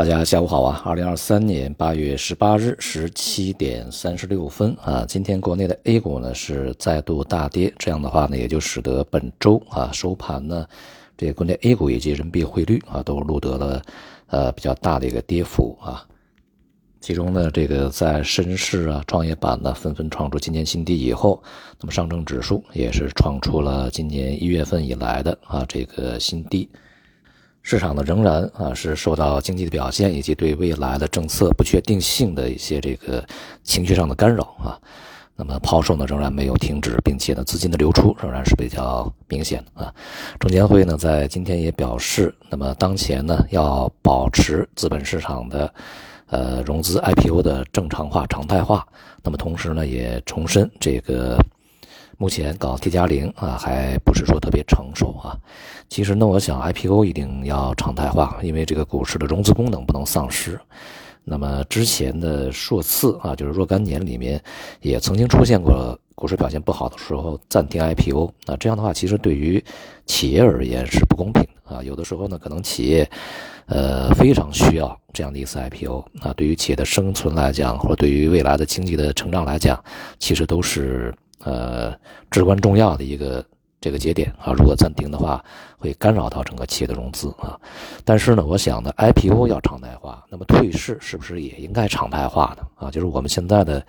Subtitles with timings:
[0.00, 0.80] 大家下午好啊！
[0.82, 10.66] 二零二三年八月十八日十七点三十六分啊，今天国内的 A 股呢是再度大跌，这样的话呢，也就使得本周啊收盘呢，
[11.18, 13.82] 这个国内 A 股以及人民币汇率啊都录得了
[14.28, 16.02] 呃比较大的一个跌幅啊。
[17.02, 21.42] 其中呢，这个在深市啊、创业板呢纷纷创出今年新低以后，
[21.78, 26.66] 那么上证指数也是创出了今年一月份以来的啊这个新低。
[27.62, 33.24] 市场呢仍然啊是受到经济的表现以及对未来的政策不确定性的一些这个
[33.62, 34.78] 情绪上的干扰啊，
[35.36, 39.92] 那么抛售呢仍然没有停止，并且呢资金的流出仍然是比较明显啊。
[40.38, 45.72] 证监会呢在今天也表示，那么当前呢要保持资本市场的
[46.28, 48.86] 呃融资 IPO 的正常化常态化，
[49.22, 51.38] 那么同时呢也重申这个。
[52.20, 55.34] 目前搞 T 加零啊，还不是说特别成熟啊。
[55.88, 60.60] 其实呢，我想 IPO 一定要常态化，因为这个股市的融资功能不能丧失。
[61.24, 64.38] 那么之前的数次啊，就是若干年里面
[64.82, 68.30] 也曾经出现过股市表现不好的时候暂停 IPO。
[68.44, 69.64] 那这样的话，其实对于
[70.04, 71.82] 企业而言是不公平的啊。
[71.82, 73.10] 有的时候呢，可能企业
[73.64, 79.82] 呃非常需要这样的一次 IPO 啊，对于企业的生存来讲，或者对于未来的经济的成长来讲，
[80.18, 81.14] 其实都是。
[81.44, 81.94] 呃，
[82.30, 83.44] 至关重要的一个
[83.80, 85.42] 这个节点啊，如果暂停的话，
[85.78, 87.58] 会干扰到整个企业的融资啊。
[88.04, 92.66] 但是呢，我想呢，IPO 要常态化，那么退市是不是也应该常态化呢？
[92.74, 93.82] 啊，就是我们现在的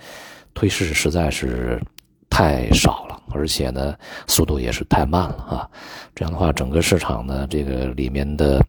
[0.53, 1.81] 退市实在是
[2.29, 3.93] 太少了，而且呢，
[4.27, 5.69] 速度也是太慢了啊。
[6.15, 8.65] 这样的话，整个市场呢，这个里面的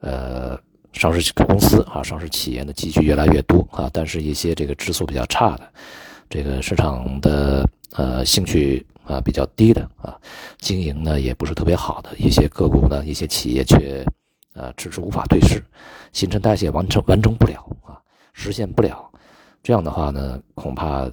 [0.00, 0.58] 呃
[0.92, 5.62] 上市公司啊，上市企业呢，积聚越来越多啊，但是一些这个质素比较差的
[6.28, 7.64] 这个市场的。
[7.96, 10.16] 呃，兴趣啊比较低的啊，
[10.58, 14.06] 经营呢也不是特别好的一些个股呢，一些企业却
[14.54, 15.60] 呃迟迟无法退市，
[16.12, 17.98] 新陈代谢完成完成不了啊，
[18.32, 19.10] 实现不了，
[19.60, 21.10] 这样的话呢，恐怕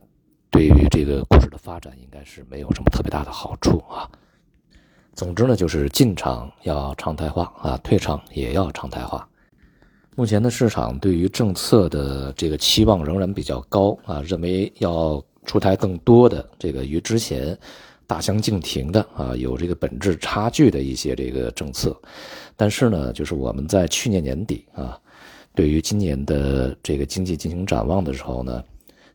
[0.51, 4.07] 对于这个股市的发展应该是没有什么特别大的好处啊。
[5.15, 9.27] 总之呢，就是进场要常态化啊，退场也要常态化。
[10.15, 15.19] 目前的市场对于政策的这个期望仍然比较高啊，认为要。
[15.47, 17.57] 出台更多的这个与之前
[18.05, 21.99] 大相径庭的啊，有这个本质差距的一些这个政策，
[22.55, 24.99] 但是呢，就是我们在去年年底啊，
[25.55, 28.63] 对于今年的这个经济进行展望的时候呢，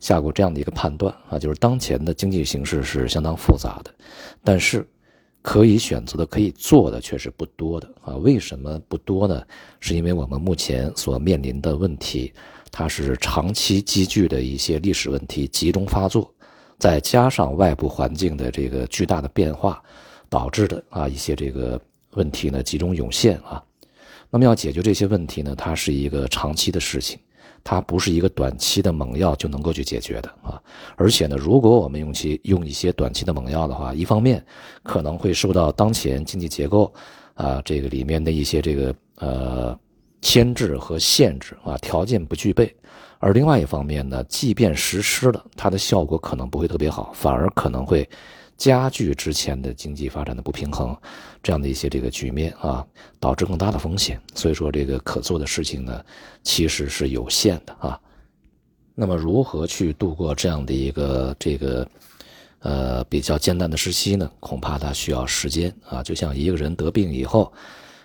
[0.00, 3.90] 下过这样的一个判断啊，就是当前的经济形势是相当复杂的，
[4.42, 4.86] 但是
[5.42, 8.16] 可以选择的、可以做的却是不多的啊。
[8.16, 9.42] 为什么不多呢？
[9.80, 12.32] 是因为我们目前所面临的问题。
[12.72, 16.32] 它是长期积聚的一些历史问题集中发作，
[16.78, 19.80] 再加上外部环境的这个巨大的变化，
[20.30, 21.78] 导致的啊一些这个
[22.14, 23.62] 问题呢集中涌现啊。
[24.30, 27.18] 那么要解决这些问题呢，它是一个长期的事情，
[27.62, 30.58] 它不是一个短期的猛药就能够去解决的啊。
[30.96, 34.42] 而且呢，如果我们用其用一些短期的猛药的话，一方面
[34.82, 36.90] 可能会受到当前经济结构
[37.34, 39.78] 啊这个里面的一些这个呃。
[40.22, 42.74] 牵制和限制啊，条件不具备，
[43.18, 48.08] 而另外一方面呢，即便实施了，它的效果可能不会特别好，反而可能会
[48.56, 50.96] 加剧之前的经济发展的不平衡，
[51.42, 52.86] 这样的一些这个局面啊，
[53.18, 54.20] 导致更大的风险。
[54.32, 56.04] 所以说，这个可做的事情呢，
[56.44, 58.00] 其实是有限的啊。
[58.94, 61.88] 那么，如何去度过这样的一个这个
[62.60, 64.30] 呃比较艰难的时期呢？
[64.38, 66.00] 恐怕它需要时间啊。
[66.00, 67.52] 就像一个人得病以后。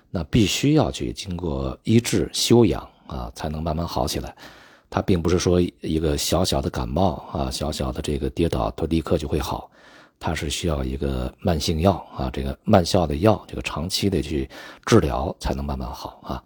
[0.09, 4.35] 那必须要去经过医治修养啊，才能慢慢好起来。
[4.89, 9.69] 它并不是说一个小小的感冒啊，小小的这个跌倒，它立刻就会好。
[10.19, 14.49] 它是需要一个慢性药啊，这个慢效的药，这个长期的去
[14.85, 16.43] 治疗才能慢慢好啊。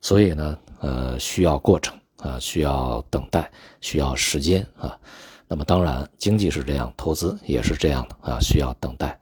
[0.00, 3.48] 所以呢，呃，需要过程啊，需要等待，
[3.80, 4.98] 需要时间啊。
[5.46, 9.16] 那么当然，经济是这样，投资也是这样的啊，需要等待。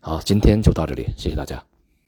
[0.00, 1.62] 好，今天就到这里，谢谢大家。